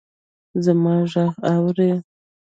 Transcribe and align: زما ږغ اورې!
زما 0.65 0.95
ږغ 1.11 1.33
اورې! 1.51 1.91